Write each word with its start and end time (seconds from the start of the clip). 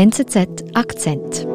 NZZ 0.00 0.64
Akzent. 0.72 1.46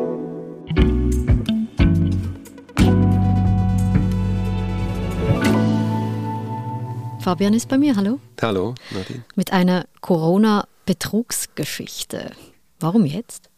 Fabian 7.24 7.56
ist 7.56 7.68
bei 7.68 7.80
mir, 7.80 7.96
hallo. 7.96 8.20
Hallo, 8.40 8.76
Nadine. 8.92 9.24
Mit 9.36 9.52
einer 9.52 9.88
Corona-Betrugsgeschichte. 10.02 12.34
Warum 12.80 13.08
jetzt? 13.08 13.50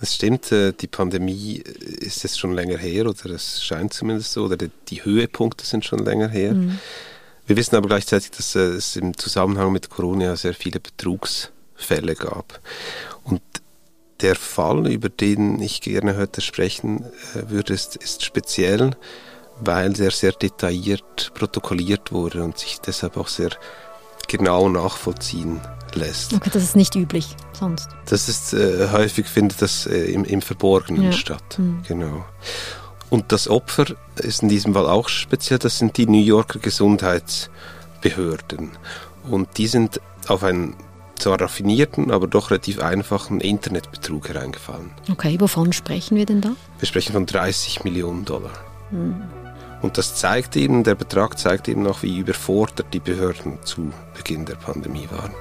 Das 0.00 0.16
stimmt, 0.16 0.50
äh, 0.50 0.72
die 0.72 0.88
Pandemie 0.88 1.58
ist 1.58 2.24
jetzt 2.24 2.40
schon 2.40 2.54
länger 2.54 2.78
her, 2.78 3.06
oder 3.06 3.26
es 3.26 3.62
scheint 3.62 3.94
zumindest 3.94 4.32
so, 4.32 4.46
oder 4.46 4.56
die 4.56 5.04
Höhepunkte 5.04 5.64
sind 5.64 5.84
schon 5.84 6.04
länger 6.04 6.26
her. 6.26 6.54
Mhm. 6.54 6.80
Wir 7.46 7.56
wissen 7.56 7.76
aber 7.76 7.86
gleichzeitig, 7.86 8.32
dass 8.32 8.56
äh, 8.56 8.70
es 8.70 8.96
im 8.96 9.16
Zusammenhang 9.16 9.70
mit 9.70 9.88
Corona 9.88 10.34
sehr 10.34 10.54
viele 10.54 10.80
Betrugsfälle 10.80 12.16
gab. 12.16 12.58
Und 13.22 13.40
der 14.20 14.34
Fall, 14.34 14.88
über 14.88 15.08
den 15.08 15.60
ich 15.60 15.80
gerne 15.80 16.16
heute 16.16 16.40
sprechen 16.40 17.04
äh, 17.34 17.50
würde, 17.50 17.74
ist, 17.74 17.96
ist 17.96 18.24
speziell, 18.24 18.96
weil 19.60 20.00
er 20.00 20.10
sehr 20.10 20.32
detailliert 20.32 21.32
protokolliert 21.34 22.12
wurde 22.12 22.42
und 22.42 22.58
sich 22.58 22.80
deshalb 22.80 23.16
auch 23.16 23.28
sehr 23.28 23.50
genau 24.28 24.68
nachvollziehen 24.68 25.60
lässt. 25.94 26.34
Okay, 26.34 26.50
das 26.52 26.62
ist 26.62 26.76
nicht 26.76 26.94
üblich 26.94 27.34
sonst. 27.58 27.88
Das 28.06 28.28
ist 28.28 28.52
äh, 28.52 28.90
häufig 28.92 29.26
findet 29.26 29.62
das 29.62 29.86
äh, 29.86 30.12
im, 30.12 30.24
im 30.24 30.42
Verborgenen 30.42 31.04
ja. 31.04 31.12
statt. 31.12 31.58
Mhm. 31.58 31.82
Genau. 31.86 32.26
Und 33.10 33.32
das 33.32 33.48
Opfer 33.48 33.86
ist 34.16 34.42
in 34.42 34.50
diesem 34.50 34.74
Fall 34.74 34.86
auch 34.86 35.08
speziell, 35.08 35.58
das 35.58 35.78
sind 35.78 35.96
die 35.96 36.06
New 36.06 36.22
Yorker 36.22 36.58
Gesundheitsbehörden. 36.58 38.72
Und 39.30 39.56
die 39.56 39.66
sind 39.66 40.02
auf 40.26 40.44
einen 40.44 40.74
zwar 41.18 41.40
raffinierten, 41.40 42.10
aber 42.10 42.26
doch 42.26 42.50
relativ 42.50 42.80
einfachen 42.80 43.40
Internetbetrug 43.40 44.28
hereingefallen. 44.28 44.90
Okay, 45.10 45.36
wovon 45.40 45.72
sprechen 45.72 46.16
wir 46.16 46.26
denn 46.26 46.40
da? 46.40 46.50
Wir 46.78 46.86
sprechen 46.86 47.12
von 47.12 47.26
30 47.26 47.84
Millionen 47.84 48.24
Dollar. 48.24 48.52
Mhm. 48.90 49.22
Und 49.80 49.96
das 49.96 50.16
zeigt 50.16 50.56
eben, 50.56 50.82
der 50.82 50.94
Betrag 50.94 51.38
zeigt 51.38 51.68
eben 51.68 51.86
auch, 51.86 52.02
wie 52.02 52.18
überfordert 52.18 52.86
die 52.92 53.00
Behörden 53.00 53.58
zu 53.64 53.92
Beginn 54.16 54.44
der 54.44 54.56
Pandemie 54.56 55.08
waren. 55.10 55.32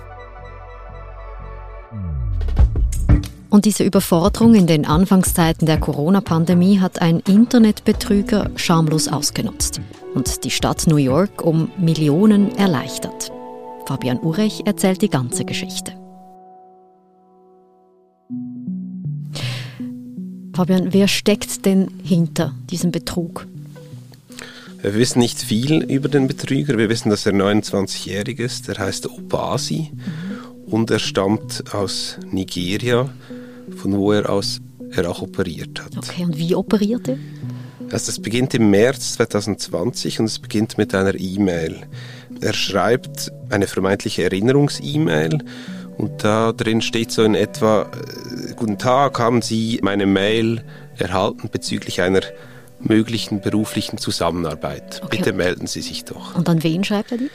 Und 3.49 3.65
diese 3.65 3.83
Überforderung 3.83 4.55
in 4.55 4.67
den 4.67 4.85
Anfangszeiten 4.85 5.65
der 5.65 5.79
Corona-Pandemie 5.79 6.79
hat 6.79 7.01
ein 7.01 7.21
Internetbetrüger 7.21 8.51
schamlos 8.55 9.07
ausgenutzt 9.07 9.81
und 10.13 10.43
die 10.43 10.51
Stadt 10.51 10.85
New 10.85 10.97
York 10.97 11.43
um 11.43 11.71
Millionen 11.77 12.55
erleichtert. 12.57 13.31
Fabian 13.87 14.19
Urech 14.19 14.63
erzählt 14.65 15.01
die 15.01 15.09
ganze 15.09 15.45
Geschichte. 15.45 15.93
Fabian, 20.53 20.91
wer 20.91 21.07
steckt 21.07 21.65
denn 21.65 21.87
hinter 22.03 22.53
diesem 22.69 22.91
Betrug? 22.91 23.47
Wir 24.81 24.93
wissen 24.95 25.19
nicht 25.19 25.39
viel 25.39 25.83
über 25.83 26.09
den 26.09 26.27
Betrüger. 26.27 26.77
Wir 26.77 26.89
wissen, 26.89 27.09
dass 27.09 27.25
er 27.25 27.31
29-jährig 27.31 28.39
ist. 28.39 28.67
Er 28.67 28.77
heißt 28.77 29.09
Obasi 29.09 29.91
mhm. 29.93 30.73
und 30.73 30.91
er 30.91 30.99
stammt 30.99 31.73
aus 31.73 32.17
Nigeria, 32.29 33.09
von 33.77 33.95
wo 33.95 34.11
er 34.11 34.29
aus 34.29 34.59
er 34.91 35.09
auch 35.09 35.21
operiert 35.21 35.81
hat. 35.81 35.97
Okay, 35.97 36.25
und 36.25 36.37
wie 36.37 36.55
operiert 36.55 37.07
er? 37.07 37.17
Also 37.89 38.07
das 38.07 38.19
beginnt 38.19 38.53
im 38.53 38.69
März 38.69 39.13
2020 39.13 40.19
und 40.19 40.25
es 40.25 40.39
beginnt 40.39 40.77
mit 40.77 40.93
einer 40.93 41.15
E-Mail. 41.15 41.87
Er 42.41 42.53
schreibt 42.53 43.31
eine 43.49 43.67
vermeintliche 43.67 44.23
Erinnerungs-E-Mail 44.23 45.39
und 45.97 46.23
da 46.23 46.51
drin 46.51 46.81
steht 46.81 47.11
so 47.11 47.23
in 47.23 47.35
etwa, 47.35 47.83
äh, 47.83 48.53
Guten 48.55 48.77
Tag, 48.77 49.19
haben 49.19 49.41
Sie 49.41 49.79
meine 49.81 50.05
Mail 50.05 50.63
erhalten 50.97 51.49
bezüglich 51.51 52.01
einer 52.01 52.21
möglichen 52.79 53.41
beruflichen 53.41 53.97
Zusammenarbeit. 53.97 55.01
Okay. 55.03 55.17
Bitte 55.17 55.33
melden 55.33 55.67
Sie 55.67 55.81
sich 55.81 56.05
doch. 56.05 56.35
Und 56.35 56.47
an 56.49 56.63
wen 56.63 56.83
schreibt 56.83 57.11
er 57.11 57.17
die? 57.17 57.29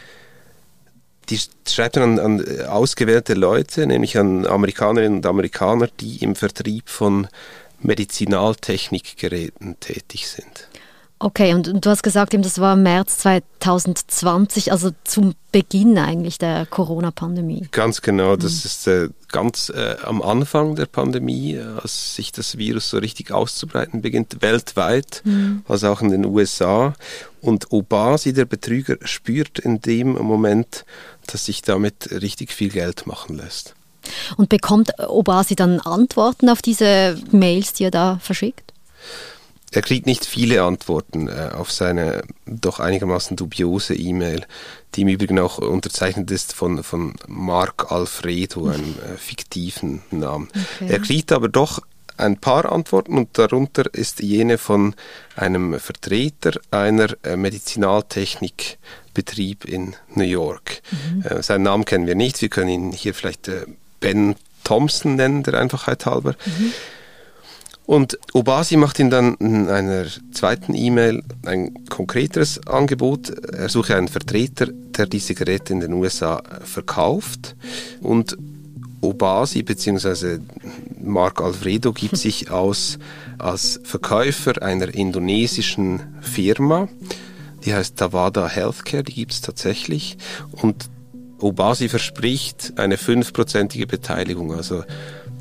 Die 1.28 1.41
schreibt 1.69 1.97
er 1.97 2.05
an, 2.05 2.19
an 2.19 2.66
ausgewählte 2.66 3.34
Leute, 3.34 3.87
nämlich 3.87 4.19
an 4.19 4.47
Amerikanerinnen 4.47 5.19
und 5.19 5.26
Amerikaner, 5.26 5.88
die 6.00 6.19
im 6.19 6.34
Vertrieb 6.34 6.88
von 6.88 7.28
Medizinaltechnikgeräten 7.81 9.78
tätig 9.81 10.28
sind. 10.28 10.69
Okay, 11.22 11.55
und, 11.55 11.69
und, 11.69 11.87
du 11.87 11.91
hast 11.91 12.03
gesagt, 12.03 12.34
das 12.34 12.59
war 12.59 12.75
März 12.75 13.19
2020, 13.19 14.72
also 14.72 14.91
zum 15.05 15.37
Beginn 15.53 15.97
eigentlich 15.97 16.37
der 16.37 16.66
Corona-Pandemie. 16.66 17.69
Ganz 17.71 18.03
genau, 18.03 18.34
das 18.34 18.53
mhm. 18.53 18.62
ist 18.65 18.87
äh, 18.88 19.09
ganz 19.31 19.69
äh, 19.69 19.97
am 20.03 20.21
Anfang 20.21 20.75
der 20.75 20.87
Pandemie, 20.87 21.55
äh, 21.55 21.62
als 21.81 22.16
sich 22.16 22.32
das 22.32 22.59
Virus 22.59 22.91
so 22.91 22.99
richtig 22.99 23.31
auszubreiten 23.31 24.03
beginnt, 24.03 24.43
weltweit, 24.43 25.22
mhm. 25.25 25.62
also 25.69 25.91
auch 25.93 26.03
in 26.03 26.11
den 26.11 26.25
USA. 26.25 26.94
Und 27.41 27.71
Obasi, 27.71 28.32
der 28.32 28.47
Betrüger, 28.47 28.97
spürt 29.03 29.61
in 29.61 29.81
dem 29.81 30.15
Moment, 30.15 30.84
dass 31.28 31.44
sich 31.44 31.62
damit 31.62 32.11
richtig 32.11 32.53
viel 32.53 32.71
Geld 32.71 33.06
machen 33.06 33.37
lässt. 33.37 33.77
Und 34.37 34.49
bekommt 34.49 34.99
Obasi 34.99 35.55
dann 35.55 35.78
Antworten 35.78 36.49
auf 36.49 36.62
diese 36.62 37.16
Mails, 37.31 37.75
die 37.75 37.84
er 37.84 37.93
da 37.93 38.19
verschickt? 38.21 38.72
Er 39.72 39.83
kriegt 39.83 40.06
nicht 40.06 40.25
viele 40.27 40.62
Antworten 40.62 41.27
äh, 41.28 41.50
auf 41.55 41.72
seine 41.72 42.22
doch 42.47 42.78
einigermaßen 42.78 43.37
dubiose 43.37 43.94
E-Mail, 43.94 44.47
die 44.94 45.03
im 45.03 45.09
Übrigen 45.09 45.38
auch 45.38 45.59
unterzeichnet 45.59 46.31
ist 46.31 46.53
von, 46.53 46.84
von 46.84 47.15
Mark 47.27 47.91
Alfredo, 47.91 48.69
einem 48.69 48.94
äh, 48.99 49.16
fiktiven 49.16 50.03
Namen. 50.11 50.50
Okay. 50.81 50.93
Er 50.93 50.99
kriegt 51.00 51.32
aber 51.32 51.49
doch 51.49 51.81
ein 52.19 52.37
paar 52.37 52.71
Antworten 52.71 53.16
und 53.16 53.38
darunter 53.38 53.87
ist 53.93 54.21
jene 54.21 54.59
von 54.59 54.94
einem 55.37 55.81
Vertreter 55.81 56.61
einer 56.71 57.09
äh, 57.25 57.37
Medizinaltechnikbetrieb 57.37 59.65
in 59.65 59.97
New 60.15 60.25
York. 60.25 60.82
Mhm. 60.91 61.22
Äh, 61.22 61.43
seinen 61.43 61.62
Namen 61.62 61.87
kennen 61.87 62.06
wir 62.06 62.15
nicht, 62.15 62.43
wir 62.43 62.50
können 62.50 62.69
ihn 62.69 62.93
hier 62.93 63.15
vielleicht 63.15 63.49
äh, 63.49 63.65
Ben 64.00 64.37
Thompson 64.65 65.15
nennen, 65.16 65.43
der 65.43 65.55
Einfachheit 65.55 66.06
halber. 66.06 66.37
Mhm. 66.44 66.72
Und 67.92 68.19
Obasi 68.32 68.78
macht 68.78 68.98
ihm 69.00 69.10
dann 69.10 69.34
in 69.34 69.69
einer 69.69 70.06
zweiten 70.32 70.75
E-Mail 70.75 71.22
ein 71.44 71.75
konkreteres 71.91 72.66
Angebot. 72.66 73.28
Er 73.28 73.69
suche 73.69 73.94
einen 73.94 74.08
Vertreter, 74.08 74.69
der 74.69 75.04
diese 75.04 75.34
Geräte 75.34 75.75
in 75.75 75.80
den 75.80 75.92
USA 75.92 76.42
verkauft. 76.64 77.54
Und 78.00 78.38
Obasi 79.02 79.62
bzw. 79.62 80.38
Mark 81.02 81.42
Alfredo 81.42 81.92
gibt 81.92 82.16
sich 82.16 82.50
aus 82.50 82.98
als 83.36 83.78
Verkäufer 83.84 84.62
einer 84.62 84.94
indonesischen 84.94 86.00
Firma. 86.22 86.88
Die 87.66 87.75
heißt 87.75 87.98
Tawada 87.98 88.48
Healthcare, 88.48 89.02
die 89.02 89.12
gibt 89.12 89.32
es 89.32 89.42
tatsächlich. 89.42 90.16
Und 90.50 90.88
Obasi 91.41 91.91
verspricht 91.91 92.72
eine 92.76 92.97
fünfprozentige 92.97 93.86
Beteiligung. 93.86 94.54
Also 94.54 94.82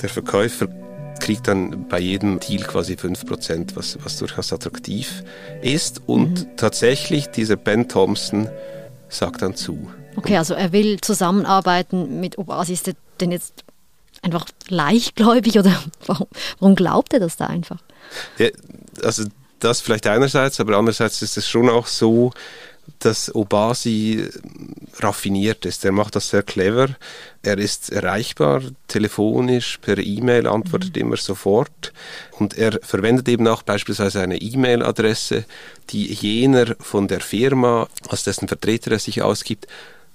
der 0.02 0.10
Verkäufer 0.10 0.68
kriegt 1.22 1.48
dann 1.48 1.88
bei 1.88 2.00
jedem 2.00 2.40
Deal 2.40 2.64
quasi 2.64 2.94
5%, 2.94 3.76
was, 3.76 3.98
was 4.04 4.18
durchaus 4.18 4.52
attraktiv 4.52 5.24
ist. 5.62 6.02
Und 6.08 6.42
mhm. 6.42 6.58
tatsächlich, 6.58 7.28
dieser 7.28 7.56
Ben 7.56 7.88
Thompson 7.88 8.50
sagt 9.08 9.42
dann 9.42 9.56
zu. 9.56 9.90
Okay, 10.16 10.38
also 10.38 10.54
er 10.54 10.72
will 10.74 11.00
zusammenarbeiten 11.00 12.20
mit 12.20 12.38
Obasi. 12.38 12.74
Ist 12.74 12.88
er 12.88 12.96
denn 13.22 13.32
jetzt 13.32 13.64
einfach 14.22 14.46
leichtgläubig 14.68 15.58
oder 15.58 15.72
warum, 16.06 16.28
warum 16.60 16.76
glaubt 16.76 17.14
er 17.14 17.20
das 17.20 17.38
da 17.38 17.48
einfach? 17.48 17.82
Ja, 18.38 18.50
also 19.04 19.24
das 19.60 19.80
vielleicht 19.80 20.08
einerseits, 20.08 20.60
aber 20.60 20.76
andererseits 20.78 21.22
ist 21.22 21.38
es 21.38 21.48
schon 21.48 21.70
auch 21.70 21.88
so, 21.88 22.32
dass 23.00 23.34
Obasi 23.34 24.28
raffiniert 25.00 25.66
ist. 25.66 25.84
Er 25.86 25.92
macht 25.92 26.16
das 26.16 26.30
sehr 26.30 26.44
clever. 26.44 26.90
Er 27.42 27.58
ist 27.58 27.92
erreichbar, 27.92 28.62
telefonisch, 28.88 29.80
per 29.80 29.98
E-Mail, 29.98 30.48
antwortet 30.48 30.96
mhm. 30.96 31.02
immer 31.02 31.18
sofort. 31.18 31.94
Und 32.38 32.58
er 32.58 32.80
verwendet 32.82 33.28
eben 33.28 33.48
auch 33.48 33.64
beispielsweise 33.64 34.22
eine 34.22 34.38
E-Mail-Adresse, 34.38 35.46
die 35.90 36.14
jener 36.14 36.76
von 36.80 37.08
der 37.08 37.22
Firma, 37.22 37.88
als 38.08 38.24
dessen 38.24 38.48
Vertreter 38.48 38.92
er 38.92 39.00
sich 39.00 39.22
ausgibt, 39.22 39.68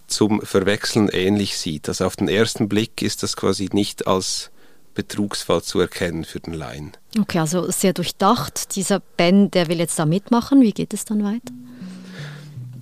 zum 0.06 0.40
Verwechseln 0.42 1.08
ähnlich 1.08 1.58
sieht. 1.58 1.88
Also 1.88 2.04
auf 2.04 2.16
den 2.16 2.28
ersten 2.28 2.68
Blick 2.68 3.02
ist 3.02 3.22
das 3.22 3.36
quasi 3.36 3.68
nicht 3.72 4.06
als 4.06 4.50
Betrugsfall 4.94 5.62
zu 5.62 5.80
erkennen 5.80 6.24
für 6.24 6.40
den 6.40 6.54
Laien. 6.54 6.92
Okay, 7.18 7.40
also 7.40 7.70
sehr 7.70 7.92
durchdacht. 7.92 8.76
Dieser 8.76 9.00
Ben, 9.00 9.50
der 9.50 9.68
will 9.68 9.78
jetzt 9.78 9.98
da 9.98 10.06
mitmachen. 10.06 10.62
Wie 10.62 10.72
geht 10.72 10.94
es 10.94 11.04
dann 11.04 11.22
weiter? 11.22 11.52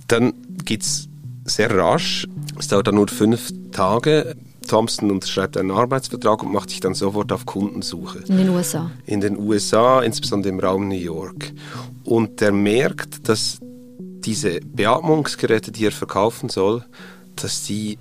Dann 0.08 0.32
geht 0.64 0.82
es 0.82 1.08
sehr 1.44 1.74
rasch. 1.76 2.26
Es 2.58 2.68
dauert 2.68 2.86
dann 2.86 2.96
nur 2.96 3.08
fünf 3.08 3.52
Tage. 3.72 4.36
Thompson 4.66 5.10
unterschreibt 5.10 5.56
einen 5.56 5.70
Arbeitsvertrag 5.70 6.42
und 6.42 6.52
macht 6.52 6.70
sich 6.70 6.80
dann 6.80 6.94
sofort 6.94 7.30
auf 7.32 7.44
Kundensuche. 7.44 8.20
In 8.28 8.38
den 8.38 8.48
USA? 8.48 8.90
In 9.06 9.20
den 9.20 9.38
USA, 9.38 10.00
insbesondere 10.00 10.52
im 10.52 10.60
Raum 10.60 10.88
New 10.88 10.94
York. 10.94 11.52
Und 12.04 12.40
er 12.40 12.52
merkt, 12.52 13.28
dass 13.28 13.58
diese 13.98 14.60
Beatmungsgeräte, 14.60 15.70
die 15.70 15.86
er 15.86 15.92
verkaufen 15.92 16.48
soll, 16.48 16.84
dass 17.42 17.64
die 17.64 17.98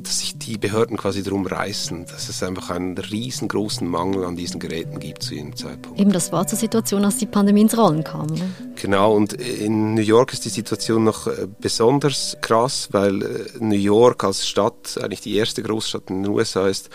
dass 0.00 0.20
sich 0.20 0.38
die 0.38 0.56
Behörden 0.58 0.96
quasi 0.96 1.22
darum 1.22 1.46
reißen, 1.46 2.06
dass 2.06 2.28
es 2.28 2.42
einfach 2.42 2.70
einen 2.70 2.96
riesengroßen 2.96 3.86
Mangel 3.86 4.24
an 4.24 4.36
diesen 4.36 4.58
Geräten 4.58 4.98
gibt 4.98 5.22
zu 5.22 5.34
jedem 5.34 5.54
Zeitpunkt. 5.54 6.00
Eben, 6.00 6.12
das 6.12 6.32
war 6.32 6.46
zur 6.46 6.58
Situation, 6.58 7.04
als 7.04 7.18
die 7.18 7.26
Pandemie 7.26 7.62
ins 7.62 7.76
Rollen 7.76 8.02
kam. 8.02 8.30
Oder? 8.30 8.44
Genau, 8.76 9.14
und 9.14 9.34
in 9.34 9.94
New 9.94 10.00
York 10.00 10.32
ist 10.32 10.44
die 10.44 10.50
Situation 10.50 11.04
noch 11.04 11.26
äh, 11.26 11.46
besonders 11.60 12.36
krass, 12.40 12.88
weil 12.92 13.22
äh, 13.22 13.44
New 13.60 13.76
York 13.76 14.24
als 14.24 14.46
Stadt 14.46 14.98
eigentlich 15.02 15.20
die 15.20 15.36
erste 15.36 15.62
Großstadt 15.62 16.08
in 16.08 16.22
den 16.22 16.32
USA 16.32 16.68
ist, 16.68 16.88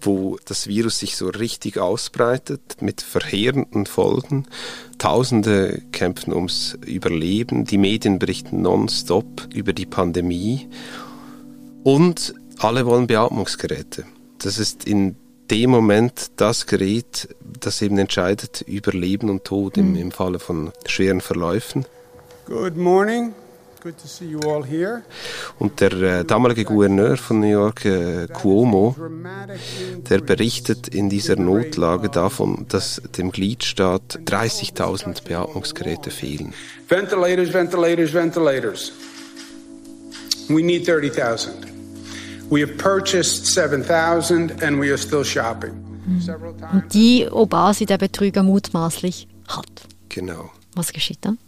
wo 0.00 0.36
das 0.44 0.66
Virus 0.66 0.98
sich 0.98 1.16
so 1.16 1.28
richtig 1.28 1.78
ausbreitet 1.78 2.76
mit 2.80 3.00
verheerenden 3.00 3.86
Folgen. 3.86 4.46
Tausende 4.98 5.82
kämpfen 5.92 6.34
ums 6.34 6.76
Überleben. 6.84 7.64
Die 7.64 7.78
Medien 7.78 8.18
berichten 8.18 8.60
nonstop 8.60 9.48
über 9.54 9.72
die 9.72 9.86
Pandemie. 9.86 10.68
Und 11.84 12.34
alle 12.58 12.86
wollen 12.86 13.06
Beatmungsgeräte. 13.06 14.04
Das 14.38 14.58
ist 14.58 14.86
in 14.86 15.16
dem 15.50 15.70
Moment 15.70 16.30
das 16.36 16.66
Gerät, 16.66 17.28
das 17.60 17.82
eben 17.82 17.98
entscheidet 17.98 18.62
über 18.62 18.92
Leben 18.92 19.28
und 19.28 19.44
Tod 19.44 19.76
im, 19.76 19.90
mhm. 19.90 19.96
im 19.96 20.10
Falle 20.10 20.38
von 20.38 20.72
schweren 20.86 21.20
Verläufen. 21.20 21.84
Good 22.46 22.76
morning. 22.76 23.34
Good 23.82 23.98
to 23.98 24.08
see 24.08 24.24
you 24.24 24.40
all 24.40 24.64
here. 24.64 25.02
Und 25.58 25.82
der 25.82 25.92
äh, 25.92 26.24
damalige 26.24 26.64
Gouverneur 26.64 27.18
von 27.18 27.40
New 27.40 27.50
York, 27.50 27.84
äh, 27.84 28.28
Cuomo, 28.32 28.96
der 30.08 30.20
berichtet 30.20 30.88
in 30.88 31.10
dieser 31.10 31.36
Notlage 31.36 32.08
davon, 32.08 32.64
dass 32.70 33.02
dem 33.18 33.30
Gliedstaat 33.30 34.20
30.000 34.24 35.22
Beatmungsgeräte 35.24 36.10
fehlen. 36.10 36.54
Ventilators, 36.88 37.52
ventilators, 37.52 38.14
ventilators. 38.14 38.92
We 40.48 40.62
need 40.62 40.88
30,000. 40.88 41.73
We 42.54 42.62
have 42.62 42.76
purchased 42.76 43.46
7,000 43.46 44.62
and 44.62 44.80
we 44.80 44.90
are 44.90 44.98
still 44.98 45.24
shopping. 45.24 45.72
Und 46.72 46.94
die 46.94 47.26
Obasi 47.28 47.84
der 47.84 47.98
Betrüger 47.98 48.44
mutmaßlich 48.44 49.26
hat. 49.48 49.88
Genau. 50.08 50.52
Was 50.76 50.92
geschieht 50.92 51.18
dann? 51.22 51.38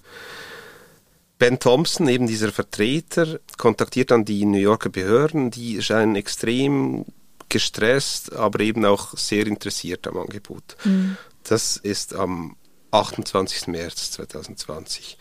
Ben 1.39 1.61
Thompson, 1.61 2.09
eben 2.09 2.27
dieser 2.27 2.51
Vertreter, 2.51 3.39
kontaktiert 3.57 4.11
dann 4.11 4.25
die 4.25 4.45
New 4.47 4.59
Yorker 4.59 4.89
Behörden, 4.89 5.53
die 5.53 5.81
scheinen 5.81 6.17
extrem 6.17 7.05
gestresst, 7.49 8.35
aber 8.35 8.59
eben 8.59 8.85
auch 8.85 9.17
sehr 9.17 9.47
interessiert 9.47 10.09
am 10.09 10.19
Angebot. 10.19 10.77
Mhm. 10.83 11.17
Das 11.45 11.77
ist 11.77 12.17
am 12.17 12.57
28. 12.91 13.69
März 13.69 14.11
2020. 14.11 15.19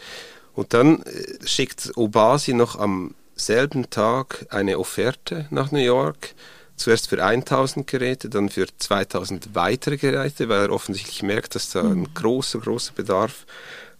Und 0.53 0.73
dann 0.73 1.03
äh, 1.03 1.45
schickt 1.45 1.91
Obasi 1.95 2.55
noch 2.55 2.79
am 2.79 3.13
selben 3.35 3.89
Tag 3.89 4.47
eine 4.49 4.79
Offerte 4.79 5.47
nach 5.49 5.71
New 5.71 5.79
York. 5.79 6.33
Zuerst 6.77 7.07
für 7.07 7.23
1000 7.23 7.87
Geräte, 7.87 8.29
dann 8.29 8.49
für 8.49 8.67
2000 8.77 9.55
weitere 9.55 9.97
Geräte, 9.97 10.49
weil 10.49 10.63
er 10.63 10.71
offensichtlich 10.71 11.23
merkt, 11.23 11.55
dass 11.55 11.69
da 11.69 11.81
ein 11.81 11.99
mhm. 11.99 12.13
großer, 12.13 12.59
großer 12.59 12.93
Bedarf 12.93 13.45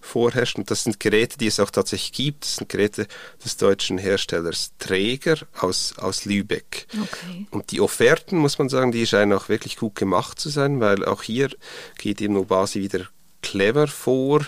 vorherrscht. 0.06 0.58
Und 0.58 0.70
das 0.72 0.84
sind 0.84 1.00
Geräte, 1.00 1.38
die 1.38 1.48
es 1.48 1.60
auch 1.60 1.72
tatsächlich 1.72 2.12
gibt. 2.12 2.44
Das 2.44 2.58
sind 2.58 2.70
Geräte 2.70 3.08
des 3.44 3.58
deutschen 3.58 3.98
Herstellers 3.98 4.72
Träger 4.78 5.38
aus, 5.60 5.94
aus 5.98 6.26
Lübeck. 6.26 6.88
Okay. 6.94 7.48
Und 7.52 7.72
die 7.72 7.82
Offerten, 7.82 8.38
muss 8.38 8.58
man 8.58 8.70
sagen, 8.70 8.92
die 8.92 9.08
scheinen 9.08 9.34
auch 9.34 9.50
wirklich 9.50 9.78
gut 9.78 9.96
gemacht 9.96 10.40
zu 10.40 10.50
sein, 10.50 10.80
weil 10.80 11.04
auch 11.06 11.24
hier 11.24 11.50
geht 11.98 12.22
eben 12.22 12.38
Obasi 12.38 12.82
wieder 12.82 13.08
clever 13.42 13.88
vor, 13.88 14.46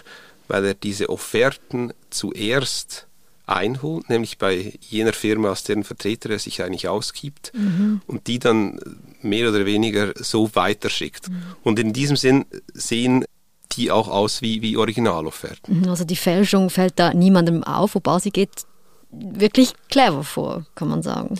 weil 0.48 0.66
er 0.66 0.74
diese 0.74 1.10
Offerten 1.10 1.94
zuerst 2.10 3.08
einholt, 3.48 4.10
nämlich 4.10 4.38
bei 4.38 4.74
jener 4.82 5.14
Firma, 5.14 5.52
aus 5.52 5.64
deren 5.64 5.84
Vertreter 5.84 6.30
er 6.30 6.40
sich 6.40 6.62
eigentlich 6.62 6.88
ausgibt 6.88 7.52
mhm. 7.56 8.02
und 8.06 8.28
die 8.28 8.40
dann 8.40 8.80
mehr 9.22 9.50
oder 9.50 9.66
weniger 9.66 10.14
so 10.16 10.54
weiterschickt. 10.54 11.30
Mhm. 11.30 11.44
Und 11.64 11.80
in 11.80 11.94
diesem 11.94 12.18
Sinn 12.18 12.46
sehen 12.74 13.26
die 13.74 13.92
auch 13.92 14.10
aus 14.10 14.42
wie, 14.42 14.62
wie 14.62 14.78
Originalofferten. 14.78 15.82
Mhm, 15.82 15.90
also 15.90 16.04
die 16.04 16.16
Fälschung 16.16 16.70
fällt 16.70 17.00
da 17.00 17.14
niemandem 17.14 17.64
auf, 17.64 17.96
wobei 17.96 18.20
sie 18.20 18.32
geht 18.32 18.66
wirklich 19.12 19.74
clever 19.90 20.24
vor, 20.24 20.66
kann 20.76 20.90
man 20.90 21.02
sagen. 21.02 21.40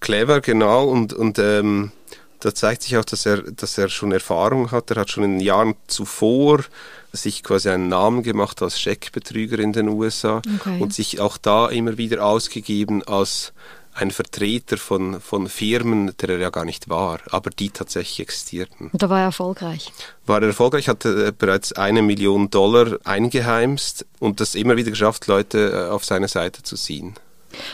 Clever, 0.00 0.40
genau. 0.40 0.88
Und, 0.88 1.12
und 1.12 1.38
ähm, 1.38 1.92
da 2.40 2.54
zeigt 2.54 2.82
sich 2.82 2.96
auch, 2.96 3.04
dass 3.04 3.26
er, 3.26 3.42
dass 3.42 3.78
er 3.78 3.88
schon 3.88 4.12
Erfahrung 4.12 4.70
hat. 4.70 4.90
Er 4.90 4.98
hat 4.98 5.10
schon 5.10 5.24
in 5.24 5.38
den 5.38 5.40
Jahren 5.40 5.74
zuvor 5.86 6.64
sich 7.12 7.42
quasi 7.42 7.70
einen 7.70 7.88
Namen 7.88 8.22
gemacht 8.22 8.62
als 8.62 8.80
Scheckbetrüger 8.80 9.58
in 9.58 9.72
den 9.72 9.88
USA 9.88 10.42
okay. 10.56 10.80
und 10.80 10.92
sich 10.92 11.20
auch 11.20 11.36
da 11.38 11.68
immer 11.68 11.98
wieder 11.98 12.24
ausgegeben 12.24 13.02
als 13.04 13.52
ein 13.94 14.10
Vertreter 14.10 14.76
von, 14.76 15.20
von 15.20 15.48
Firmen, 15.48 16.12
der 16.20 16.30
er 16.30 16.38
ja 16.38 16.50
gar 16.50 16.64
nicht 16.64 16.88
war, 16.88 17.18
aber 17.30 17.50
die 17.50 17.70
tatsächlich 17.70 18.20
existierten. 18.20 18.90
Und 18.92 19.02
da 19.02 19.10
war 19.10 19.18
er 19.18 19.26
erfolgreich. 19.26 19.92
War 20.26 20.40
er 20.40 20.48
erfolgreich, 20.48 20.88
hatte 20.88 21.32
bereits 21.32 21.72
eine 21.72 22.02
Million 22.02 22.48
Dollar 22.50 22.98
eingeheimst 23.04 24.06
und 24.20 24.40
das 24.40 24.54
immer 24.54 24.76
wieder 24.76 24.90
geschafft, 24.90 25.26
Leute 25.26 25.88
äh, 25.88 25.90
auf 25.90 26.04
seine 26.04 26.28
Seite 26.28 26.62
zu 26.62 26.76
ziehen. 26.76 27.14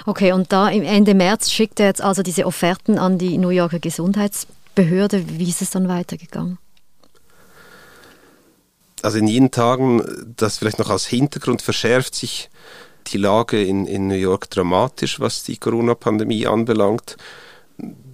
Okay, 0.07 0.33
und 0.33 0.53
da 0.53 0.69
im 0.69 0.83
Ende 0.83 1.15
März 1.15 1.51
schickt 1.51 1.81
er 1.81 1.87
jetzt 1.87 2.01
also 2.01 2.23
diese 2.23 2.47
Offerten 2.47 2.99
an 2.99 3.19
die 3.19 3.37
New 3.37 3.51
Yorker 3.51 3.81
Gesundheitsbehörde. 3.81 5.25
Wie 5.39 5.49
ist 5.49 5.63
es 5.63 5.71
dann 5.71 5.89
weitergegangen? 5.89 6.59
Also 9.05 9.19
in 9.19 9.29
jenen 9.29 9.51
Tagen, 9.51 10.03
das 10.37 10.59
vielleicht 10.59 10.79
noch 10.79 10.91
als 10.91 11.06
Hintergrund, 11.06 11.62
verschärft 11.62 12.15
sich 12.15 12.49
die 13.09 13.19
Lage 13.19 13.62
in, 13.62 13.87
in 13.87 14.09
New 14.09 14.15
York 14.15 14.49
dramatisch, 14.49 15.21
was 15.21 15.43
die 15.43 15.59
Corona-Pandemie 15.59 16.47
anbelangt. 16.47 17.17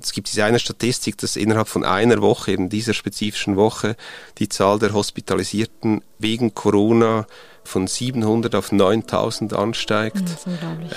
Es 0.03 0.13
gibt 0.13 0.29
diese 0.29 0.45
eine 0.45 0.59
Statistik, 0.59 1.19
dass 1.19 1.37
innerhalb 1.37 1.69
von 1.69 1.85
einer 1.85 2.21
Woche, 2.23 2.53
eben 2.53 2.71
dieser 2.71 2.95
spezifischen 2.95 3.57
Woche, 3.57 3.95
die 4.39 4.49
Zahl 4.49 4.79
der 4.79 4.93
Hospitalisierten 4.93 6.03
wegen 6.19 6.55
Corona 6.55 7.27
von 7.63 7.87
700 7.87 8.55
auf 8.55 8.73
9000 8.73 9.53
ansteigt. 9.53 10.25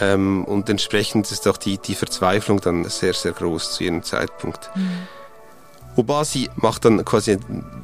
Ähm, 0.01 0.45
und 0.45 0.69
entsprechend 0.69 1.29
ist 1.31 1.47
auch 1.47 1.57
die, 1.57 1.77
die 1.77 1.93
Verzweiflung 1.93 2.61
dann 2.61 2.85
sehr, 2.85 3.13
sehr 3.13 3.33
groß 3.33 3.73
zu 3.73 3.83
jedem 3.83 4.01
Zeitpunkt. 4.01 4.71
Mhm. 4.75 5.07
Obasi 5.95 6.49
macht 6.55 6.85
dann 6.85 7.05
quasi 7.05 7.37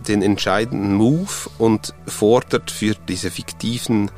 den 0.07 0.21
entscheidenden 0.21 0.95
Move 0.95 1.49
und 1.57 1.93
fordert 2.07 2.71
für 2.71 2.95
diese 3.07 3.29
fiktiven 3.29 4.09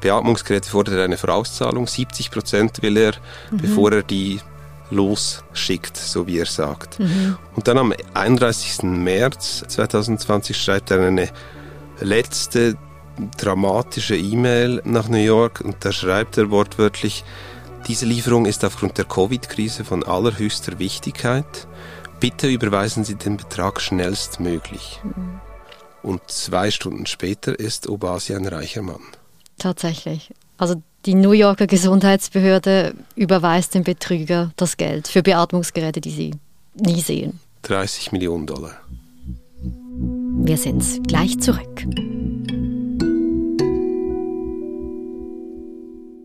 Beatmungsgeräte 0.00 0.70
fordert 0.70 0.96
er 0.96 1.04
eine 1.04 1.16
Vorauszahlung. 1.16 1.86
70 1.86 2.30
Prozent 2.30 2.82
will 2.82 2.96
er, 2.96 3.12
mhm. 3.50 3.58
bevor 3.58 3.92
er 3.92 4.02
die 4.02 4.40
losschickt, 4.90 5.96
so 5.96 6.26
wie 6.26 6.38
er 6.38 6.46
sagt. 6.46 6.98
Mhm. 6.98 7.36
Und 7.54 7.68
dann 7.68 7.78
am 7.78 7.94
31. 8.14 8.82
März 8.82 9.64
2020 9.68 10.56
schreibt 10.56 10.90
er 10.90 11.06
eine 11.06 11.28
letzte 12.00 12.76
dramatische 13.36 14.16
E-Mail 14.16 14.80
nach 14.84 15.08
New 15.08 15.18
York 15.18 15.60
und 15.60 15.76
da 15.80 15.92
schreibt 15.92 16.38
er 16.38 16.50
wortwörtlich, 16.50 17.24
diese 17.86 18.06
Lieferung 18.06 18.46
ist 18.46 18.64
aufgrund 18.64 18.98
der 18.98 19.04
Covid-Krise 19.04 19.84
von 19.84 20.04
allerhöchster 20.04 20.78
Wichtigkeit. 20.78 21.66
Bitte 22.20 22.48
überweisen 22.48 23.02
Sie 23.04 23.14
den 23.14 23.38
Betrag 23.38 23.80
schnellstmöglich. 23.80 25.00
Mhm. 25.02 25.40
Und 26.02 26.20
zwei 26.28 26.70
Stunden 26.70 27.06
später 27.06 27.58
ist 27.58 27.88
Obasi 27.88 28.34
ein 28.34 28.46
reicher 28.46 28.82
Mann. 28.82 29.02
Tatsächlich. 29.58 30.32
Also 30.58 30.82
die 31.06 31.14
New 31.14 31.32
Yorker 31.32 31.66
Gesundheitsbehörde 31.66 32.94
überweist 33.16 33.74
dem 33.74 33.84
Betrüger 33.84 34.52
das 34.56 34.76
Geld 34.76 35.08
für 35.08 35.22
Beatmungsgeräte, 35.22 36.02
die 36.02 36.10
sie 36.10 36.34
nie 36.74 37.00
sehen. 37.00 37.40
30 37.62 38.12
Millionen 38.12 38.46
Dollar. 38.46 38.76
Wir 40.42 40.58
sind 40.58 41.08
gleich 41.08 41.38
zurück. 41.40 41.86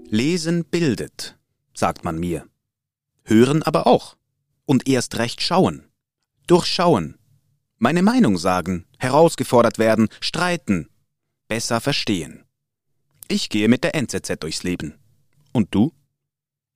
Lesen 0.10 0.66
bildet, 0.66 1.36
sagt 1.74 2.04
man 2.04 2.18
mir. 2.18 2.46
Hören 3.24 3.64
aber 3.64 3.88
auch 3.88 4.16
und 4.66 4.88
erst 4.88 5.18
recht 5.18 5.42
schauen. 5.42 5.90
Durchschauen. 6.48 7.18
Meine 7.78 8.02
Meinung 8.02 8.38
sagen, 8.38 8.86
herausgefordert 9.00 9.80
werden, 9.80 10.10
streiten, 10.22 10.90
besser 11.48 11.82
verstehen. 11.82 12.46
Ich 13.28 13.50
gehe 13.50 13.68
mit 13.68 13.84
der 13.84 13.96
NZZ 13.96 14.40
durchs 14.40 14.64
Leben. 14.64 14.96
Und 15.52 15.74
du? 15.74 15.92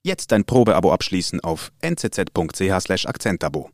Jetzt 0.03 0.31
dein 0.31 0.45
Probeabo 0.45 0.91
abschließen 0.91 1.41
auf 1.41 1.71
nzz.ch 1.81 3.05
Akzentabo. 3.05 3.69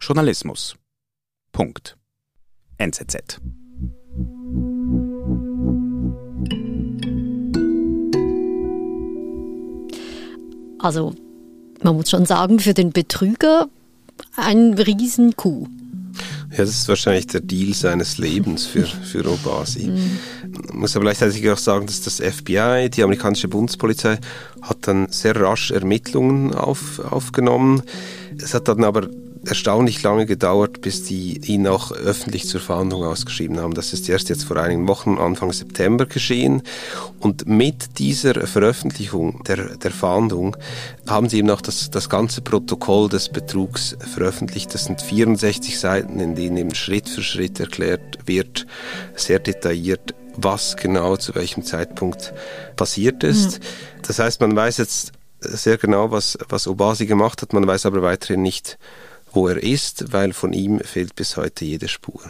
Journalismus. 0.00 0.76
Punkt. 1.52 1.96
NZZ. 2.78 3.40
Also 10.78 11.14
man 11.84 11.96
muss 11.96 12.10
schon 12.10 12.26
sagen, 12.26 12.58
für 12.58 12.74
den 12.74 12.92
Betrüger 12.92 13.68
ein 14.36 14.74
Riesenkuh. 14.74 15.66
Ja, 16.50 16.58
das 16.58 16.70
ist 16.70 16.88
wahrscheinlich 16.88 17.26
der 17.28 17.40
Deal 17.40 17.72
seines 17.72 18.18
Lebens 18.18 18.66
für, 18.66 18.84
für 18.84 19.26
Obasi. 19.26 19.86
Mhm. 19.86 20.18
Muss 20.74 20.94
aber 20.94 21.06
gleichzeitig 21.06 21.48
auch 21.48 21.56
sagen, 21.56 21.86
dass 21.86 22.02
das 22.02 22.20
FBI, 22.20 22.90
die 22.90 23.02
amerikanische 23.02 23.48
Bundespolizei, 23.48 24.18
hat 24.60 24.86
dann 24.86 25.08
sehr 25.10 25.34
rasch 25.34 25.70
Ermittlungen 25.70 26.54
auf, 26.54 26.98
aufgenommen. 26.98 27.82
Es 28.36 28.52
hat 28.52 28.68
dann 28.68 28.84
aber 28.84 29.08
erstaunlich 29.46 30.02
lange 30.02 30.26
gedauert, 30.26 30.80
bis 30.80 31.04
die 31.04 31.40
ihn 31.44 31.66
auch 31.66 31.92
öffentlich 31.92 32.46
zur 32.46 32.60
Fahndung 32.60 33.04
ausgeschrieben 33.04 33.58
haben. 33.60 33.74
Das 33.74 33.92
ist 33.92 34.08
erst 34.08 34.28
jetzt 34.28 34.44
vor 34.44 34.56
einigen 34.56 34.86
Wochen, 34.88 35.18
Anfang 35.18 35.52
September 35.52 36.06
geschehen. 36.06 36.62
Und 37.18 37.46
mit 37.46 37.98
dieser 37.98 38.46
Veröffentlichung 38.46 39.42
der, 39.44 39.76
der 39.76 39.90
Fahndung 39.90 40.56
haben 41.06 41.28
sie 41.28 41.38
eben 41.38 41.50
auch 41.50 41.60
das, 41.60 41.90
das 41.90 42.08
ganze 42.08 42.40
Protokoll 42.40 43.08
des 43.08 43.28
Betrugs 43.28 43.96
veröffentlicht. 44.14 44.72
Das 44.74 44.84
sind 44.84 45.02
64 45.02 45.78
Seiten, 45.78 46.20
in 46.20 46.34
denen 46.34 46.56
eben 46.56 46.74
Schritt 46.74 47.08
für 47.08 47.22
Schritt 47.22 47.58
erklärt 47.58 48.18
wird, 48.26 48.66
sehr 49.16 49.38
detailliert, 49.38 50.14
was 50.36 50.76
genau 50.76 51.16
zu 51.16 51.34
welchem 51.34 51.64
Zeitpunkt 51.64 52.32
passiert 52.76 53.24
ist. 53.24 53.58
Mhm. 53.58 53.64
Das 54.06 54.18
heißt, 54.18 54.40
man 54.40 54.54
weiß 54.54 54.78
jetzt 54.78 55.12
sehr 55.40 55.78
genau, 55.78 56.10
was, 56.10 56.38
was 56.48 56.68
Obasi 56.68 57.06
gemacht 57.06 57.42
hat, 57.42 57.52
man 57.52 57.66
weiß 57.66 57.86
aber 57.86 58.02
weiterhin 58.02 58.42
nicht, 58.42 58.78
wo 59.32 59.48
er 59.48 59.62
ist, 59.62 60.12
weil 60.12 60.32
von 60.32 60.52
ihm 60.52 60.80
fehlt 60.80 61.14
bis 61.16 61.36
heute 61.36 61.64
jede 61.64 61.88
Spur. 61.88 62.20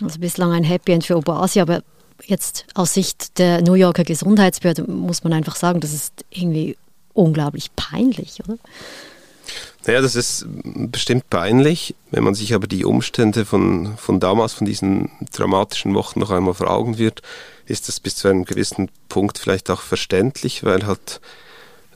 Also 0.00 0.18
bislang 0.18 0.52
ein 0.52 0.64
Happy 0.64 0.92
End 0.92 1.04
für 1.04 1.16
Obasi, 1.16 1.60
aber 1.60 1.82
jetzt 2.24 2.66
aus 2.74 2.94
Sicht 2.94 3.38
der 3.38 3.62
New 3.62 3.74
Yorker 3.74 4.04
Gesundheitsbehörde 4.04 4.90
muss 4.90 5.24
man 5.24 5.32
einfach 5.32 5.56
sagen, 5.56 5.80
das 5.80 5.92
ist 5.92 6.24
irgendwie 6.30 6.76
unglaublich 7.12 7.70
peinlich, 7.76 8.40
oder? 8.44 8.58
Naja, 9.86 10.00
das 10.00 10.14
ist 10.14 10.46
bestimmt 10.64 11.28
peinlich. 11.28 11.96
Wenn 12.10 12.22
man 12.22 12.34
sich 12.34 12.54
aber 12.54 12.68
die 12.68 12.84
Umstände 12.84 13.44
von, 13.44 13.96
von 13.96 14.20
damals, 14.20 14.52
von 14.52 14.66
diesen 14.66 15.10
dramatischen 15.32 15.94
Wochen 15.94 16.20
noch 16.20 16.30
einmal 16.30 16.54
vor 16.54 16.70
Augen 16.70 16.98
wird, 16.98 17.22
ist 17.66 17.88
das 17.88 17.98
bis 17.98 18.16
zu 18.16 18.28
einem 18.28 18.44
gewissen 18.44 18.90
Punkt 19.08 19.38
vielleicht 19.38 19.70
auch 19.70 19.80
verständlich, 19.80 20.64
weil 20.64 20.86
halt 20.86 21.20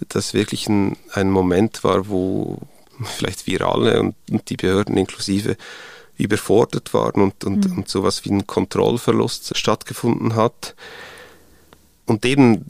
das 0.09 0.35
wirklich 0.35 0.69
ein, 0.69 0.97
ein 1.13 1.31
Moment 1.31 1.85
war, 1.85 2.09
wo, 2.09 2.59
vielleicht 3.05 3.47
wir 3.47 3.63
alle 3.63 4.01
und, 4.01 4.15
und 4.31 4.49
die 4.51 4.57
Behörden 4.57 4.97
inklusive 4.97 5.57
überfordert 6.19 6.95
waren 6.95 7.23
und, 7.23 7.45
und, 7.45 7.71
mhm. 7.71 7.79
und 7.79 7.89
sowas 7.89 8.25
wie 8.25 8.31
ein 8.31 8.47
Kontrollverlust 8.47 9.57
stattgefunden 9.57 10.35
hat. 10.35 10.75
Und 12.07 12.25
eben 12.25 12.65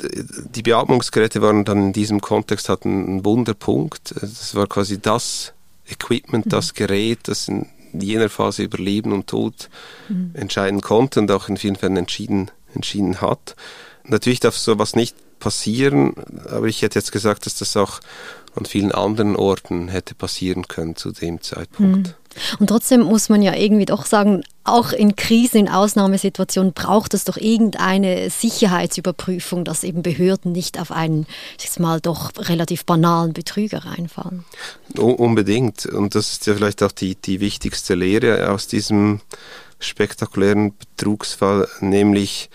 die 0.54 0.62
Beatmungsgeräte 0.62 1.42
waren 1.42 1.64
dann 1.64 1.88
in 1.88 1.92
diesem 1.92 2.21
Kontext 2.21 2.68
hatten 2.68 3.06
einen 3.06 3.25
Wunderpunkt. 3.25 4.14
Das 4.21 4.54
war 4.54 4.66
quasi 4.66 4.99
das 4.99 5.52
Equipment, 5.88 6.47
mhm. 6.47 6.50
das 6.50 6.75
Gerät, 6.75 7.21
das 7.25 7.47
in 7.49 7.66
jener 7.92 8.28
Phase 8.28 8.64
über 8.64 8.78
Leben 8.78 9.12
und 9.12 9.26
Tod 9.26 9.68
mhm. 10.09 10.30
entscheiden 10.35 10.80
konnte 10.80 11.21
und 11.21 11.30
auch 11.30 11.49
in 11.49 11.56
vielen 11.56 11.76
Fällen 11.76 11.97
entschieden, 11.97 12.50
entschieden 12.75 13.21
hat. 13.21 13.56
Natürlich 14.04 14.40
darf 14.40 14.56
sowas 14.56 14.97
nicht 14.97 15.16
passieren, 15.38 16.14
aber 16.49 16.66
ich 16.66 16.83
hätte 16.83 16.99
jetzt 16.99 17.12
gesagt, 17.12 17.47
dass 17.47 17.57
das 17.57 17.76
auch 17.76 18.00
an 18.57 18.64
vielen 18.64 18.93
anderen 18.93 19.37
Orten 19.37 19.88
hätte 19.88 20.14
passieren 20.14 20.66
können 20.66 20.97
zu 20.97 21.12
dem 21.12 21.43
Zeitpunkt. 21.43 22.09
Hm. 22.09 22.14
Und 22.59 22.66
trotzdem 22.69 23.02
muss 23.02 23.28
man 23.28 23.40
ja 23.43 23.55
irgendwie 23.55 23.87
doch 23.87 24.05
sagen, 24.05 24.45
auch 24.64 24.93
in 24.93 25.16
Krisen, 25.16 25.59
in 25.59 25.69
Ausnahmesituationen 25.69 26.73
braucht 26.73 27.14
es 27.14 27.25
doch 27.25 27.37
irgendeine 27.37 28.31
Sicherheitsüberprüfung, 28.31 29.64
dass 29.64 29.85
eben 29.85 30.02
Behörden 30.02 30.52
nicht 30.52 30.78
auf 30.78 30.90
einen, 30.90 31.26
ich 31.59 31.71
sag 31.71 31.81
mal, 31.81 32.00
doch 32.00 32.33
relativ 32.37 32.85
banalen 32.85 33.33
Betrüger 33.33 33.87
reinfallen. 33.87 34.45
Unbedingt. 34.97 35.87
Und 35.87 36.14
das 36.14 36.33
ist 36.33 36.47
ja 36.47 36.55
vielleicht 36.55 36.83
auch 36.83 36.93
die, 36.93 37.14
die 37.14 37.40
wichtigste 37.40 37.95
Lehre 37.95 38.50
aus 38.50 38.66
diesem 38.66 39.21
spektakulären 39.78 40.75
Betrugsfall, 40.76 41.69
nämlich 41.81 42.50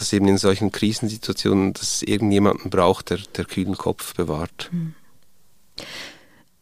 dass 0.00 0.14
eben 0.14 0.26
in 0.28 0.38
solchen 0.38 0.72
Krisensituationen, 0.72 1.74
dass 1.74 1.82
es 1.96 2.02
irgendjemanden 2.02 2.70
braucht, 2.70 3.10
der, 3.10 3.18
der 3.36 3.44
kühlen 3.44 3.76
Kopf 3.76 4.14
bewahrt. 4.14 4.68
Hm. 4.70 4.94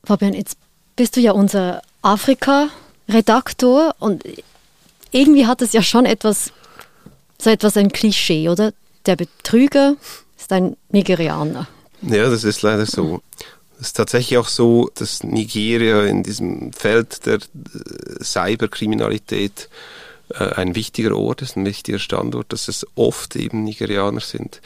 Fabian, 0.02 0.34
jetzt 0.34 0.58
bist 0.96 1.16
du 1.16 1.20
ja 1.20 1.32
unser 1.32 1.82
Afrika-Redaktor 2.02 3.94
und 4.00 4.24
irgendwie 5.12 5.46
hat 5.46 5.62
es 5.62 5.72
ja 5.72 5.82
schon 5.82 6.04
etwas, 6.04 6.52
so 7.40 7.48
etwas 7.50 7.76
ein 7.76 7.92
Klischee, 7.92 8.48
oder? 8.48 8.72
Der 9.06 9.14
Betrüger 9.14 9.94
ist 10.36 10.52
ein 10.52 10.76
Nigerianer. 10.90 11.68
Ja, 12.02 12.28
das 12.28 12.42
ist 12.42 12.62
leider 12.62 12.86
so. 12.86 13.22
Es 13.80 13.88
ist 13.88 13.96
tatsächlich 13.96 14.38
auch 14.38 14.48
so, 14.48 14.90
dass 14.96 15.22
Nigeria 15.22 16.02
in 16.04 16.24
diesem 16.24 16.72
Feld 16.72 17.24
der 17.24 17.36
äh, 17.36 18.24
Cyberkriminalität 18.24 19.68
ein 20.34 20.74
wichtiger 20.74 21.16
Ort 21.16 21.42
ist, 21.42 21.56
ein 21.56 21.64
wichtiger 21.64 21.98
Standort, 21.98 22.52
dass 22.52 22.68
es 22.68 22.86
oft 22.94 23.36
eben 23.36 23.64
Nigerianer 23.64 24.20
sind, 24.20 24.60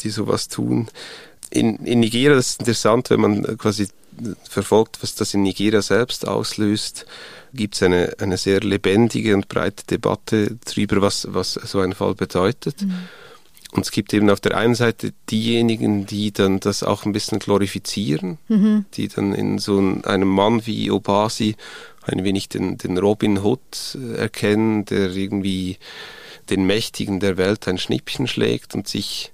die 0.00 0.10
sowas 0.10 0.48
tun. 0.48 0.88
In, 1.50 1.76
in 1.84 2.00
Nigeria, 2.00 2.34
das 2.34 2.50
ist 2.50 2.60
interessant, 2.60 3.10
wenn 3.10 3.20
man 3.20 3.58
quasi 3.58 3.88
verfolgt, 4.48 5.02
was 5.02 5.14
das 5.14 5.34
in 5.34 5.42
Nigeria 5.42 5.82
selbst 5.82 6.26
auslöst, 6.26 7.06
gibt 7.54 7.74
es 7.74 7.82
eine, 7.82 8.14
eine 8.18 8.36
sehr 8.36 8.60
lebendige 8.60 9.34
und 9.34 9.48
breite 9.48 9.86
Debatte 9.86 10.58
darüber, 10.64 11.00
was, 11.02 11.26
was 11.30 11.54
so 11.54 11.80
ein 11.80 11.94
Fall 11.94 12.14
bedeutet. 12.14 12.82
Mhm. 12.82 13.08
Und 13.72 13.84
es 13.84 13.90
gibt 13.90 14.14
eben 14.14 14.30
auf 14.30 14.40
der 14.40 14.56
einen 14.56 14.74
Seite 14.74 15.12
diejenigen, 15.30 16.06
die 16.06 16.32
dann 16.32 16.58
das 16.58 16.82
auch 16.82 17.04
ein 17.04 17.12
bisschen 17.12 17.38
glorifizieren, 17.38 18.38
mhm. 18.48 18.86
die 18.94 19.08
dann 19.08 19.34
in 19.34 19.58
so 19.58 19.78
einem 20.04 20.28
Mann 20.28 20.66
wie 20.66 20.90
Obasi 20.90 21.54
ein 22.02 22.24
wenig 22.24 22.48
den, 22.48 22.78
den 22.78 22.96
Robin 22.96 23.42
Hood 23.44 23.60
äh, 23.94 24.16
erkennen, 24.16 24.86
der 24.86 25.10
irgendwie 25.14 25.76
den 26.48 26.66
Mächtigen 26.66 27.20
der 27.20 27.36
Welt 27.36 27.68
ein 27.68 27.76
Schnippchen 27.76 28.26
schlägt 28.26 28.74
und 28.74 28.88
sich 28.88 29.32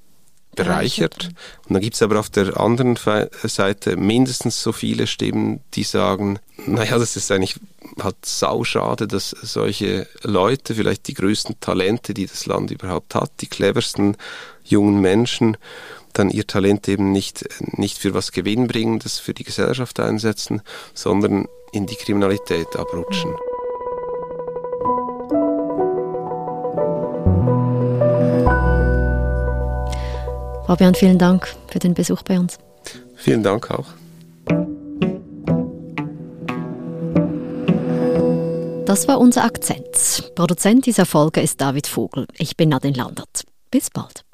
bereichert. 0.56 1.30
Und 1.66 1.74
dann 1.74 1.82
gibt 1.82 1.94
es 1.94 2.02
aber 2.02 2.18
auf 2.18 2.30
der 2.30 2.58
anderen 2.58 2.96
Seite 2.96 3.96
mindestens 3.96 4.62
so 4.62 4.72
viele 4.72 5.06
Stimmen, 5.06 5.60
die 5.74 5.82
sagen, 5.82 6.38
naja, 6.66 6.98
das 6.98 7.16
ist 7.16 7.30
eigentlich 7.30 7.56
halt 8.02 8.24
sauschade, 8.24 9.06
dass 9.06 9.30
solche 9.30 10.06
Leute, 10.22 10.74
vielleicht 10.74 11.08
die 11.08 11.14
größten 11.14 11.60
Talente, 11.60 12.14
die 12.14 12.26
das 12.26 12.46
Land 12.46 12.70
überhaupt 12.70 13.14
hat, 13.14 13.30
die 13.40 13.46
cleversten 13.46 14.16
jungen 14.64 15.00
Menschen, 15.00 15.56
dann 16.12 16.30
ihr 16.30 16.46
Talent 16.46 16.88
eben 16.88 17.12
nicht, 17.12 17.44
nicht 17.76 17.98
für 17.98 18.14
was 18.14 18.32
Gewinnbringendes 18.32 19.18
für 19.18 19.34
die 19.34 19.44
Gesellschaft 19.44 19.98
einsetzen, 20.00 20.62
sondern 20.94 21.46
in 21.72 21.86
die 21.86 21.96
Kriminalität 21.96 22.76
abrutschen. 22.76 23.34
Fabian, 30.66 30.94
vielen 30.94 31.18
Dank 31.18 31.54
für 31.68 31.78
den 31.78 31.94
Besuch 31.94 32.22
bei 32.22 32.38
uns. 32.38 32.58
Vielen 33.16 33.42
Dank 33.42 33.70
auch. 33.70 33.86
Das 38.94 39.08
war 39.08 39.18
unser 39.18 39.42
Akzent. 39.42 40.30
Produzent 40.36 40.86
dieser 40.86 41.04
Folge 41.04 41.40
ist 41.40 41.60
David 41.60 41.88
Vogel. 41.88 42.28
Ich 42.38 42.56
bin 42.56 42.68
Nadine 42.68 42.96
Landert. 42.96 43.42
Bis 43.68 43.90
bald. 43.90 44.24